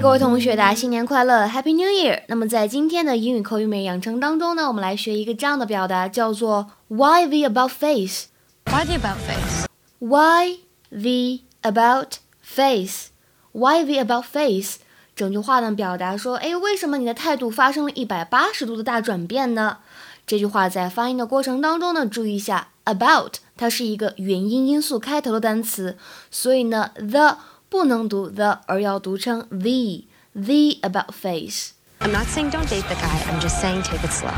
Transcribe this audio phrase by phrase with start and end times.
[0.00, 2.22] 各位同学，大家新年快乐，Happy New Year！
[2.26, 8.24] 那么在今天的英语口语美养成当中呢，我们来学一个这样的表达，叫做 Why the about face？
[8.66, 9.66] Why the about face?
[10.00, 10.58] Why
[10.90, 13.10] the about face?
[13.52, 14.78] Why the about face?
[15.17, 19.79] 整句话呢，表达说，哎，为什么你的态度发生了一百八十度的大转变呢？
[20.27, 25.97] 这句话在发音的过程当中呢，注意一下，about 它是一个元音因素开头的单词，
[26.29, 30.05] 所以呢，the 不能读 the，而要读成 the。
[30.39, 31.71] The about face.
[31.99, 34.29] I'm not saying don't date the guy, I'm just saying take it slow.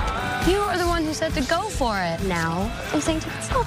[0.49, 2.25] You are the one who said to go for it.
[2.25, 3.65] Now, I'm saying take it slow.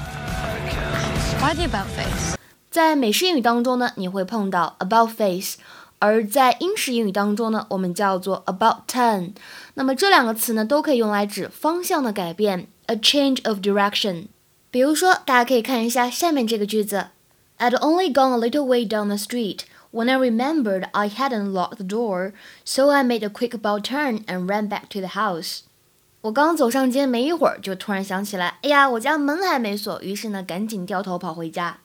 [1.38, 2.38] Why the about face?
[2.70, 5.56] 在美式英语当中呢，你会碰到 about face，
[6.04, 9.34] 而在英式英语当中呢，我们叫做 about turn。
[9.74, 14.26] 那么这两个词呢，都可以用来指方向的改变，a change of direction。
[14.72, 17.10] 比如说，大家可以看一下下面这个句子
[17.58, 19.60] ：I'd only gone a little way down the street
[19.92, 22.32] when I remembered I hadn't locked the door,
[22.64, 25.60] so I made a quick about turn and ran back to the house.
[26.22, 31.78] 我刚走上街没一会儿，就突然想起来，哎呀，我家门还没锁，于是呢，赶紧掉头跑回家。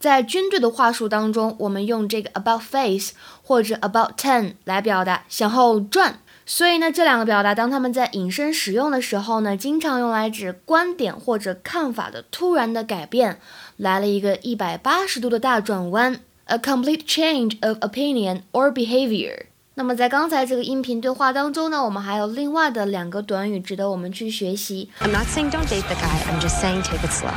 [0.00, 3.12] 在军队的话术当中，我们用这个 about face
[3.42, 6.18] 或者 about turn 来表达向后转。
[6.46, 13.38] 所以呢，这两个表达当他们在引申使用的时候呢，经常用来指观点或者看法的突然的改变，
[13.76, 19.44] 来了一个一百八十度的大转弯，a complete change of opinion or behavior。
[19.74, 24.90] 那么在刚才这个音频对话当中呢，我们还有另外的两个短语值得我们去学习。
[25.00, 27.30] I'm not saying don't date the guy, I'm just saying take it slow.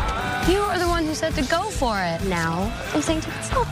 [0.51, 2.21] You are the said to go for it.
[2.27, 3.65] Now, I'm saying take it slow.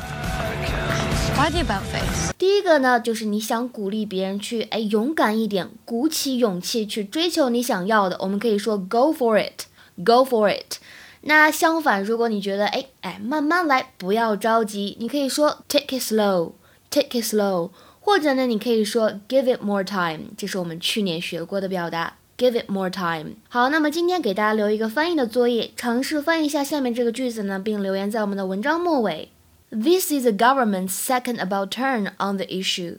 [1.35, 2.31] Why the about face?
[2.37, 10.77] 第一个呢，就是你想鼓励别人去，哎，勇敢一点，鼓起勇气去追求你想要的，我们可以说 go for it，go for it。
[11.21, 22.17] 那相反，如果你觉得，哎哎，慢慢来，不要着急，你可以说 take it slow，take it slow，或者呢，你可以说 give it more time，这是我们去年学过的表达。
[22.40, 23.36] Give it more time。
[23.48, 29.30] 好，那么今天给大家留一个翻译的作业，尝试翻译一下下面这个句子呢，并留言在我们的文章末尾。
[29.70, 32.98] This is the government's second about turn on the issue.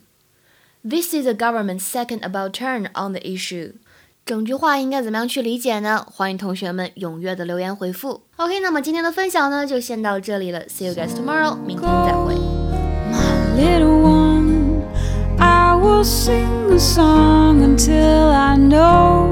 [0.84, 3.74] This is the government's second about turn on the issue.
[4.26, 6.06] 整句话应该怎么样去理解呢？
[6.12, 8.24] 欢迎同学们踊跃的留言回复。
[8.36, 12.34] OK，那么今天的分享呢就先到这里了，See you guys tomorrow，明天再会。
[13.10, 14.82] My little one,
[15.40, 19.31] I will sing a song until I know